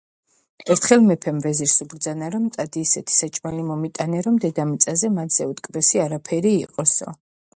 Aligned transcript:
ერთხელ 0.75 1.03
მეფემ 1.09 1.41
ვეზირს 1.43 1.75
უბრძანა: 1.85 2.29
წადი, 2.55 2.83
ისეთი 2.89 3.15
საჭმელი 3.17 3.67
მომიტანე, 3.69 4.23
რომ 4.29 4.41
დედამიწაზე 4.47 5.13
მასზე 5.21 5.49
უტკბესი 5.53 6.05
არაფერი 6.09 6.57
იყოსო. 6.65 7.15